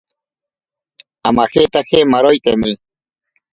[1.27, 2.71] Amajetaje maaroiteni.